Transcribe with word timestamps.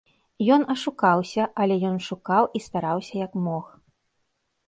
Ён 0.53 0.61
ашукаўся, 0.73 1.43
але 1.65 1.75
ён 1.91 1.97
шукаў 2.07 2.43
і 2.59 2.61
стараўся 2.67 3.15
як 3.25 3.31
мог. 3.49 3.65